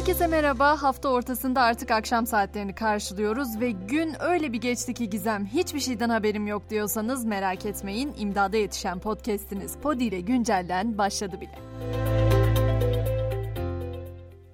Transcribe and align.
Herkese 0.00 0.26
merhaba. 0.26 0.82
Hafta 0.82 1.08
ortasında 1.08 1.60
artık 1.60 1.90
akşam 1.90 2.26
saatlerini 2.26 2.74
karşılıyoruz 2.74 3.60
ve 3.60 3.70
gün 3.70 4.14
öyle 4.20 4.52
bir 4.52 4.60
geçti 4.60 4.94
ki 4.94 5.10
Gizem 5.10 5.46
hiçbir 5.46 5.80
şeyden 5.80 6.08
haberim 6.08 6.46
yok 6.46 6.70
diyorsanız 6.70 7.24
merak 7.24 7.66
etmeyin. 7.66 8.14
İmdada 8.18 8.56
yetişen 8.56 8.98
podcast'iniz 8.98 9.76
Podi 9.76 10.04
ile 10.04 10.20
güncellen 10.20 10.98
başladı 10.98 11.40
bile. 11.40 11.58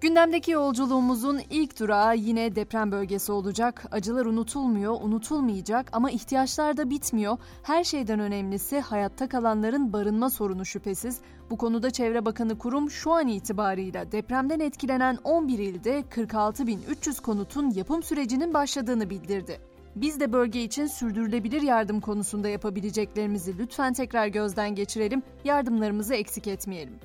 Gündemdeki 0.07 0.51
yolculuğumuzun 0.51 1.41
ilk 1.51 1.81
durağı 1.81 2.17
yine 2.17 2.57
deprem 2.57 2.93
bölgesi 2.93 3.33
olacak. 3.33 3.85
Acılar 3.91 4.27
unutulmuyor, 4.27 4.97
unutulmayacak 5.01 5.91
ama 5.93 6.11
ihtiyaçlar 6.11 6.77
da 6.77 6.91
bitmiyor. 6.91 7.39
Her 7.63 7.85
şeyden 7.85 8.21
önemlisi 8.21 8.81
hayatta 8.81 9.29
kalanların 9.29 9.93
barınma 9.93 10.31
sorunu 10.31 10.65
şüphesiz. 10.65 11.21
Bu 11.51 11.57
konuda 11.57 11.91
Çevre 11.91 12.25
Bakanı 12.25 12.59
Kurum 12.59 12.91
şu 12.91 13.13
an 13.13 13.29
itibarıyla 13.29 14.13
depremden 14.13 14.61
etkilenen 14.61 15.19
11 15.25 15.59
ilde 15.59 16.01
46.300 16.01 17.23
konutun 17.23 17.71
yapım 17.71 18.03
sürecinin 18.03 18.55
başladığını 18.55 19.11
bildirdi. 19.11 19.61
Biz 19.97 20.21
de 20.21 20.33
bölge 20.33 20.63
için 20.63 20.87
sürdürülebilir 20.87 21.63
yardım 21.63 22.01
konusunda 22.01 22.49
yapabileceklerimizi 22.49 23.59
lütfen 23.59 23.93
tekrar 23.93 24.27
gözden 24.27 24.75
geçirelim, 24.75 25.23
yardımlarımızı 25.45 26.15
eksik 26.15 26.47
etmeyelim. 26.47 26.99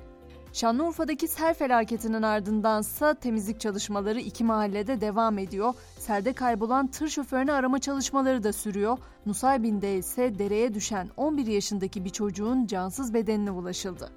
Şanlıurfa'daki 0.54 1.28
sel 1.28 1.54
felaketinin 1.54 2.22
ardındansa 2.22 3.14
temizlik 3.14 3.60
çalışmaları 3.60 4.20
iki 4.20 4.44
mahallede 4.44 5.02
devam 5.02 5.38
ediyor. 5.38 5.74
Selde 5.98 6.34
kaybolan 6.34 6.88
tır 6.88 7.10
şoförünü 7.10 7.52
arama 7.52 7.80
çalışmaları 7.80 8.44
da 8.44 8.54
sürüyor. 8.54 8.98
Nusaybin'de 9.26 9.98
ise 9.98 10.40
dereye 10.40 10.74
düşen 10.74 11.10
11 11.18 11.48
yaşındaki 11.48 12.06
bir 12.06 12.10
çocuğun 12.10 12.68
cansız 12.68 13.14
bedenine 13.14 13.52
ulaşıldı. 13.52 14.12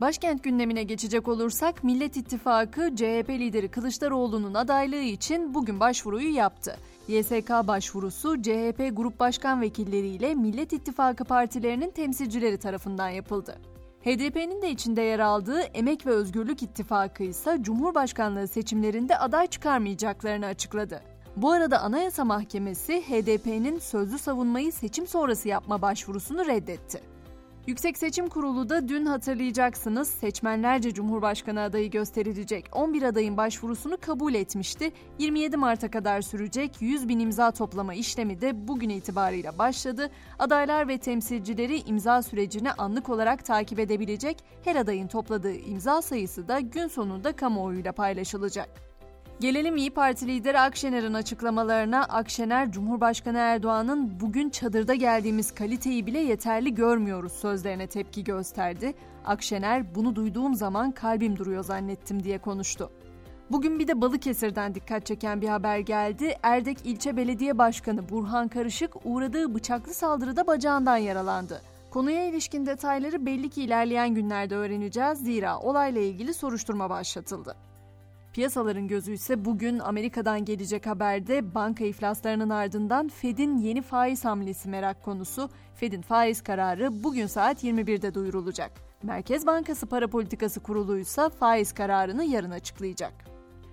Başkent 0.00 0.44
gündemine 0.44 0.82
geçecek 0.82 1.28
olursak 1.28 1.84
Millet 1.84 2.16
İttifakı 2.16 2.96
CHP 2.96 3.30
lideri 3.30 3.70
Kılıçdaroğlu'nun 3.70 4.54
adaylığı 4.54 5.02
için 5.02 5.54
bugün 5.54 5.80
başvuruyu 5.80 6.34
yaptı. 6.34 6.76
YSK 7.08 7.50
başvurusu 7.50 8.42
CHP 8.42 8.90
Grup 8.92 9.20
Başkan 9.20 9.60
Vekilleriyle 9.60 10.34
Millet 10.34 10.72
İttifakı 10.72 11.24
partilerinin 11.24 11.90
temsilcileri 11.90 12.58
tarafından 12.58 13.08
yapıldı. 13.08 13.69
HDP'nin 14.04 14.62
de 14.62 14.70
içinde 14.70 15.02
yer 15.02 15.18
aldığı 15.18 15.60
Emek 15.60 16.06
ve 16.06 16.10
Özgürlük 16.10 16.62
İttifakı 16.62 17.22
ise 17.22 17.58
Cumhurbaşkanlığı 17.60 18.48
seçimlerinde 18.48 19.18
aday 19.18 19.46
çıkarmayacaklarını 19.46 20.46
açıkladı. 20.46 21.02
Bu 21.36 21.52
arada 21.52 21.80
Anayasa 21.80 22.24
Mahkemesi 22.24 23.02
HDP'nin 23.02 23.78
sözlü 23.78 24.18
savunmayı 24.18 24.72
seçim 24.72 25.06
sonrası 25.06 25.48
yapma 25.48 25.82
başvurusunu 25.82 26.46
reddetti. 26.46 27.02
Yüksek 27.66 27.98
Seçim 27.98 28.28
Kurulu 28.28 28.68
da 28.68 28.88
dün 28.88 29.06
hatırlayacaksınız 29.06 30.08
seçmenlerce 30.08 30.94
Cumhurbaşkanı 30.94 31.60
adayı 31.60 31.90
gösterilecek 31.90 32.64
11 32.72 33.02
adayın 33.02 33.36
başvurusunu 33.36 33.96
kabul 34.00 34.34
etmişti. 34.34 34.92
27 35.18 35.56
Mart'a 35.56 35.90
kadar 35.90 36.22
sürecek 36.22 36.82
100 36.82 37.08
bin 37.08 37.18
imza 37.18 37.50
toplama 37.50 37.94
işlemi 37.94 38.40
de 38.40 38.68
bugün 38.68 38.88
itibarıyla 38.88 39.58
başladı. 39.58 40.10
Adaylar 40.38 40.88
ve 40.88 40.98
temsilcileri 40.98 41.78
imza 41.80 42.22
sürecini 42.22 42.72
anlık 42.72 43.08
olarak 43.08 43.44
takip 43.44 43.78
edebilecek. 43.78 44.44
Her 44.64 44.76
adayın 44.76 45.06
topladığı 45.06 45.54
imza 45.54 46.02
sayısı 46.02 46.48
da 46.48 46.60
gün 46.60 46.86
sonunda 46.86 47.32
kamuoyuyla 47.32 47.92
paylaşılacak. 47.92 48.89
Gelelim 49.40 49.76
İyi 49.76 49.90
Parti 49.90 50.26
lideri 50.26 50.60
Akşener'in 50.60 51.14
açıklamalarına. 51.14 52.04
Akşener, 52.04 52.72
Cumhurbaşkanı 52.72 53.38
Erdoğan'ın 53.38 54.20
bugün 54.20 54.50
çadırda 54.50 54.94
geldiğimiz 54.94 55.54
kaliteyi 55.54 56.06
bile 56.06 56.18
yeterli 56.18 56.74
görmüyoruz 56.74 57.32
sözlerine 57.32 57.86
tepki 57.86 58.24
gösterdi. 58.24 58.94
Akşener, 59.24 59.94
bunu 59.94 60.16
duyduğum 60.16 60.54
zaman 60.54 60.92
kalbim 60.92 61.36
duruyor 61.36 61.64
zannettim 61.64 62.24
diye 62.24 62.38
konuştu. 62.38 62.90
Bugün 63.50 63.78
bir 63.78 63.88
de 63.88 64.00
Balıkesir'den 64.00 64.74
dikkat 64.74 65.06
çeken 65.06 65.40
bir 65.40 65.48
haber 65.48 65.78
geldi. 65.78 66.34
Erdek 66.42 66.78
İlçe 66.84 67.16
Belediye 67.16 67.58
Başkanı 67.58 68.08
Burhan 68.08 68.48
Karışık 68.48 68.92
uğradığı 69.04 69.54
bıçaklı 69.54 69.94
saldırıda 69.94 70.46
bacağından 70.46 70.96
yaralandı. 70.96 71.62
Konuya 71.90 72.26
ilişkin 72.26 72.66
detayları 72.66 73.26
belli 73.26 73.50
ki 73.50 73.62
ilerleyen 73.62 74.14
günlerde 74.14 74.56
öğreneceğiz 74.56 75.18
zira 75.18 75.58
olayla 75.58 76.00
ilgili 76.00 76.34
soruşturma 76.34 76.90
başlatıldı. 76.90 77.69
Piyasaların 78.32 78.88
gözü 78.88 79.12
ise 79.12 79.44
bugün 79.44 79.78
Amerika'dan 79.78 80.44
gelecek 80.44 80.86
haberde 80.86 81.54
banka 81.54 81.84
iflaslarının 81.84 82.50
ardından 82.50 83.08
Fed'in 83.08 83.58
yeni 83.58 83.82
faiz 83.82 84.24
hamlesi 84.24 84.68
merak 84.68 85.02
konusu. 85.02 85.50
Fed'in 85.74 86.02
faiz 86.02 86.42
kararı 86.42 87.04
bugün 87.04 87.26
saat 87.26 87.64
21'de 87.64 88.14
duyurulacak. 88.14 88.72
Merkez 89.02 89.46
Bankası 89.46 89.86
Para 89.86 90.08
Politikası 90.08 90.60
Kurulu 90.60 90.98
ise 90.98 91.28
faiz 91.28 91.72
kararını 91.72 92.24
yarın 92.24 92.50
açıklayacak. 92.50 93.12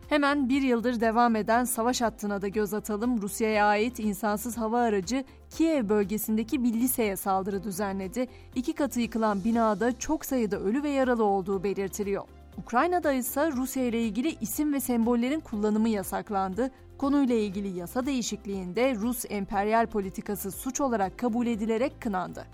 Hemen 0.10 0.50
bir 0.50 0.62
yıldır 0.62 1.00
devam 1.00 1.36
eden 1.36 1.64
savaş 1.64 2.02
hattına 2.02 2.42
da 2.42 2.48
göz 2.48 2.74
atalım. 2.74 3.22
Rusya'ya 3.22 3.66
ait 3.66 4.00
insansız 4.00 4.58
hava 4.58 4.80
aracı 4.80 5.24
Kiev 5.50 5.90
bölgesindeki 5.90 6.64
bir 6.64 6.74
liseye 6.74 7.16
saldırı 7.16 7.64
düzenledi. 7.64 8.28
İki 8.56 8.74
katı 8.74 9.00
yıkılan 9.00 9.44
binada 9.44 10.00
çok 10.00 10.26
sayıda 10.26 10.60
ölü 10.60 10.84
ve 10.84 10.90
yaralı 10.90 11.24
olduğu 11.24 11.64
belirtiliyor. 11.64 12.24
Ukrayna'da 12.58 13.14
ise 13.14 13.52
Rusya 13.52 13.84
ile 13.84 14.02
ilgili 14.02 14.36
isim 14.42 14.74
ve 14.74 14.80
sembollerin 14.80 15.40
kullanımı 15.40 15.90
yasaklandı. 15.90 16.72
Konuyla 16.98 17.36
ilgili 17.36 17.68
yasa 17.68 18.06
değişikliğinde 18.06 18.96
Rus 18.96 19.26
emperyal 19.30 19.88
politikası 19.88 20.52
suç 20.52 20.82
olarak 20.82 21.20
kabul 21.20 21.48
edilerek 21.48 22.02
kınandı. 22.02 22.46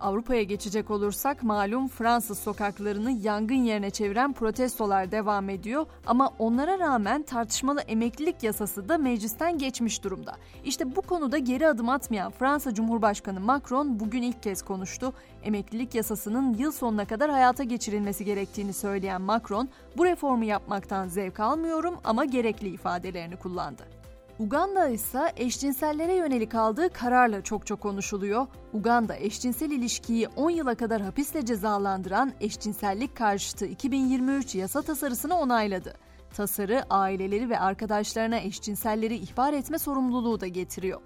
Avrupa'ya 0.00 0.42
geçecek 0.42 0.90
olursak 0.90 1.42
malum 1.42 1.88
Fransız 1.88 2.38
sokaklarını 2.38 3.10
yangın 3.10 3.54
yerine 3.54 3.90
çeviren 3.90 4.32
protestolar 4.32 5.12
devam 5.12 5.48
ediyor 5.50 5.86
ama 6.06 6.30
onlara 6.38 6.78
rağmen 6.78 7.22
tartışmalı 7.22 7.80
emeklilik 7.80 8.42
yasası 8.42 8.88
da 8.88 8.98
meclisten 8.98 9.58
geçmiş 9.58 10.04
durumda. 10.04 10.36
İşte 10.64 10.96
bu 10.96 11.02
konuda 11.02 11.38
geri 11.38 11.68
adım 11.68 11.88
atmayan 11.88 12.30
Fransa 12.30 12.74
Cumhurbaşkanı 12.74 13.40
Macron 13.40 14.00
bugün 14.00 14.22
ilk 14.22 14.42
kez 14.42 14.62
konuştu. 14.62 15.12
Emeklilik 15.42 15.94
yasasının 15.94 16.54
yıl 16.54 16.72
sonuna 16.72 17.04
kadar 17.04 17.30
hayata 17.30 17.64
geçirilmesi 17.64 18.24
gerektiğini 18.24 18.72
söyleyen 18.72 19.22
Macron, 19.22 19.68
bu 19.96 20.06
reformu 20.06 20.44
yapmaktan 20.44 21.08
zevk 21.08 21.40
almıyorum 21.40 21.96
ama 22.04 22.24
gerekli 22.24 22.68
ifadelerini 22.68 23.36
kullandı. 23.36 23.97
Uganda 24.38 24.88
ise 24.88 25.32
eşcinsellere 25.36 26.14
yönelik 26.14 26.54
aldığı 26.54 26.92
kararla 26.92 27.42
çok 27.42 27.66
çok 27.66 27.80
konuşuluyor. 27.80 28.46
Uganda 28.72 29.16
eşcinsel 29.16 29.70
ilişkiyi 29.70 30.28
10 30.28 30.50
yıla 30.50 30.74
kadar 30.74 31.02
hapisle 31.02 31.46
cezalandıran 31.46 32.32
eşcinsellik 32.40 33.16
karşıtı 33.16 33.66
2023 33.66 34.54
yasa 34.54 34.82
tasarısını 34.82 35.38
onayladı. 35.38 35.94
Tasarı 36.34 36.84
aileleri 36.90 37.50
ve 37.50 37.58
arkadaşlarına 37.58 38.38
eşcinselleri 38.38 39.16
ihbar 39.16 39.52
etme 39.52 39.78
sorumluluğu 39.78 40.40
da 40.40 40.46
getiriyor. 40.46 41.00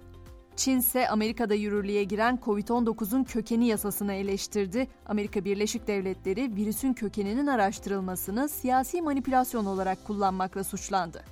Çin 0.55 0.79
ise 0.79 1.09
Amerika'da 1.09 1.53
yürürlüğe 1.53 2.03
giren 2.03 2.39
COVID-19'un 2.45 3.23
kökeni 3.23 3.67
yasasını 3.67 4.13
eleştirdi. 4.13 4.87
Amerika 5.05 5.45
Birleşik 5.45 5.87
Devletleri 5.87 6.55
virüsün 6.55 6.93
kökeninin 6.93 7.47
araştırılmasını 7.47 8.49
siyasi 8.49 9.01
manipülasyon 9.01 9.65
olarak 9.65 10.05
kullanmakla 10.05 10.63
suçlandı. 10.63 11.23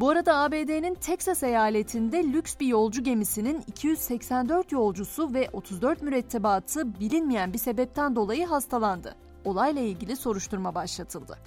Bu 0.00 0.10
arada 0.10 0.36
ABD'nin 0.36 0.94
Texas 0.94 1.42
eyaletinde 1.42 2.24
lüks 2.24 2.54
bir 2.60 2.66
yolcu 2.66 3.04
gemisinin 3.04 3.62
284 3.66 4.72
yolcusu 4.72 5.34
ve 5.34 5.48
34 5.52 6.02
mürettebatı 6.02 7.00
bilinmeyen 7.00 7.52
bir 7.52 7.58
sebepten 7.58 8.16
dolayı 8.16 8.46
hastalandı. 8.46 9.14
Olayla 9.44 9.82
ilgili 9.82 10.16
soruşturma 10.16 10.74
başlatıldı. 10.74 11.38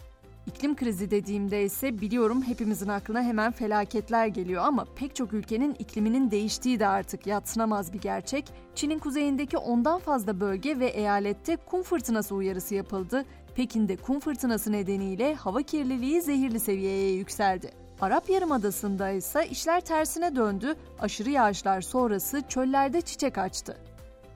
İklim 0.48 0.76
krizi 0.76 1.12
dediğimde 1.12 1.64
ise 1.64 2.02
biliyorum 2.02 2.44
hepimizin 2.44 2.88
aklına 2.88 3.24
hemen 3.24 3.52
felaketler 3.52 4.28
geliyor 4.28 4.64
ama 4.66 4.86
pek 4.96 5.16
çok 5.16 5.34
ülkenin 5.34 5.76
ikliminin 5.80 6.32
değiştiği 6.32 6.80
de 6.80 6.88
artık 6.88 7.28
yatsınamaz 7.28 7.94
bir 7.94 8.02
gerçek. 8.02 8.46
Çin'in 8.76 9.00
kuzeyindeki 9.00 9.58
ondan 9.58 10.00
fazla 10.00 10.40
bölge 10.40 10.80
ve 10.80 10.88
eyalette 10.88 11.56
kum 11.56 11.84
fırtınası 11.84 12.36
uyarısı 12.36 12.76
yapıldı. 12.76 13.26
Pekin'de 13.56 13.98
kum 13.98 14.20
fırtınası 14.20 14.72
nedeniyle 14.72 15.36
hava 15.36 15.62
kirliliği 15.62 16.22
zehirli 16.22 16.60
seviyeye 16.60 17.12
yükseldi. 17.14 17.85
Arap 18.02 18.30
Yarımadası'nda 18.30 19.10
ise 19.10 19.48
işler 19.48 19.82
tersine 19.82 20.36
döndü, 20.36 20.76
aşırı 21.00 21.30
yağışlar 21.30 21.82
sonrası 21.82 22.42
çöllerde 22.50 23.02
çiçek 23.02 23.38
açtı. 23.38 23.78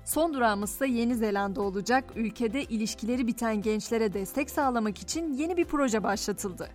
Son 0.05 0.33
durağımız 0.33 0.71
ise 0.71 0.87
Yeni 0.87 1.15
Zelanda 1.15 1.61
olacak. 1.61 2.03
Ülkede 2.15 2.63
ilişkileri 2.63 3.27
biten 3.27 3.61
gençlere 3.61 4.13
destek 4.13 4.49
sağlamak 4.49 5.01
için 5.01 5.33
yeni 5.33 5.57
bir 5.57 5.65
proje 5.65 6.03
başlatıldı. 6.03 6.69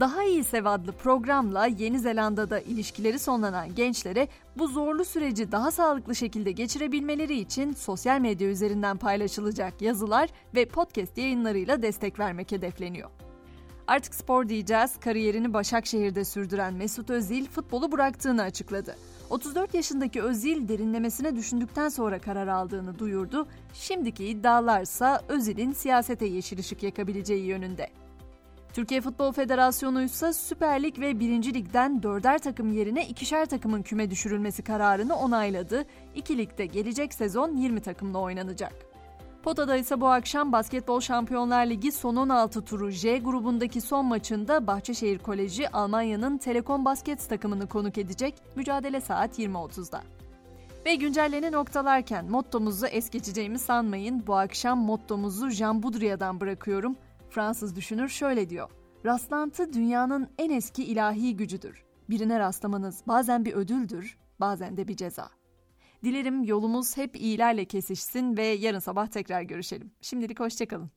Daha 0.00 0.24
iyi 0.24 0.44
Sev 0.44 0.64
adlı 0.64 0.92
programla 0.92 1.66
Yeni 1.66 1.98
Zelanda'da 1.98 2.60
ilişkileri 2.60 3.18
sonlanan 3.18 3.74
gençlere 3.74 4.28
bu 4.58 4.68
zorlu 4.68 5.04
süreci 5.04 5.52
daha 5.52 5.70
sağlıklı 5.70 6.14
şekilde 6.14 6.52
geçirebilmeleri 6.52 7.40
için 7.40 7.72
sosyal 7.72 8.20
medya 8.20 8.48
üzerinden 8.48 8.96
paylaşılacak 8.96 9.82
yazılar 9.82 10.30
ve 10.54 10.68
podcast 10.68 11.18
yayınlarıyla 11.18 11.82
destek 11.82 12.18
vermek 12.18 12.52
hedefleniyor. 12.52 13.10
Artık 13.88 14.14
spor 14.14 14.48
diyeceğiz. 14.48 14.96
Kariyerini 15.00 15.52
Başakşehir'de 15.52 16.24
sürdüren 16.24 16.74
Mesut 16.74 17.10
Özil 17.10 17.46
futbolu 17.46 17.92
bıraktığını 17.92 18.42
açıkladı. 18.42 18.96
34 19.30 19.74
yaşındaki 19.74 20.22
Özil 20.22 20.68
derinlemesine 20.68 21.36
düşündükten 21.36 21.88
sonra 21.88 22.18
karar 22.18 22.48
aldığını 22.48 22.98
duyurdu. 22.98 23.48
Şimdiki 23.74 24.24
iddialarsa 24.24 25.22
Özil'in 25.28 25.72
siyasete 25.72 26.26
yeşil 26.26 26.58
ışık 26.58 26.82
yakabileceği 26.82 27.44
yönünde. 27.44 27.90
Türkiye 28.72 29.00
Futbol 29.00 29.32
Federasyonu 29.32 30.02
ise 30.02 30.32
Süper 30.32 30.82
Lig 30.82 30.98
ve 30.98 31.20
1. 31.20 31.54
Lig'den 31.54 32.02
dörder 32.02 32.38
takım 32.38 32.72
yerine 32.72 33.08
ikişer 33.08 33.46
takımın 33.46 33.82
küme 33.82 34.10
düşürülmesi 34.10 34.62
kararını 34.62 35.16
onayladı. 35.16 35.84
İki 36.14 36.38
ligde 36.38 36.66
gelecek 36.66 37.14
sezon 37.14 37.56
20 37.56 37.80
takımla 37.80 38.18
oynanacak. 38.18 38.87
Pota'da 39.48 39.76
ise 39.76 40.00
bu 40.00 40.08
akşam 40.08 40.52
Basketbol 40.52 41.00
Şampiyonlar 41.00 41.66
Ligi 41.66 41.92
son 41.92 42.16
16 42.16 42.64
turu 42.64 42.90
J 42.90 43.18
grubundaki 43.18 43.80
son 43.80 44.06
maçında 44.06 44.66
Bahçeşehir 44.66 45.18
Koleji 45.18 45.68
Almanya'nın 45.68 46.38
Telekom 46.38 46.84
Basket 46.84 47.28
takımını 47.28 47.68
konuk 47.68 47.98
edecek. 47.98 48.34
Mücadele 48.56 49.00
saat 49.00 49.38
20.30'da. 49.38 50.02
Ve 50.86 50.94
güncelleni 50.94 51.52
noktalarken 51.52 52.30
mottomuzu 52.30 52.86
es 52.86 53.10
geçeceğimi 53.10 53.58
sanmayın. 53.58 54.26
Bu 54.26 54.36
akşam 54.36 54.78
mottomuzu 54.78 55.50
Jean 55.50 55.82
Boudria'dan 55.82 56.40
bırakıyorum. 56.40 56.96
Fransız 57.30 57.76
düşünür 57.76 58.08
şöyle 58.08 58.50
diyor. 58.50 58.70
Rastlantı 59.04 59.72
dünyanın 59.72 60.28
en 60.38 60.50
eski 60.50 60.84
ilahi 60.84 61.36
gücüdür. 61.36 61.84
Birine 62.10 62.38
rastlamanız 62.38 63.02
bazen 63.06 63.44
bir 63.44 63.52
ödüldür, 63.52 64.18
bazen 64.40 64.76
de 64.76 64.88
bir 64.88 64.96
ceza. 64.96 65.37
Dilerim 66.04 66.42
yolumuz 66.42 66.96
hep 66.96 67.16
iyilerle 67.16 67.64
kesişsin 67.64 68.36
ve 68.36 68.46
yarın 68.46 68.78
sabah 68.78 69.06
tekrar 69.06 69.42
görüşelim. 69.42 69.92
Şimdilik 70.00 70.40
hoşçakalın. 70.40 70.90